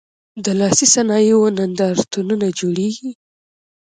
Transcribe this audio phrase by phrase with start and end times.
[0.45, 3.11] د لاسي صنایعو نندارتونونه جوړیږي؟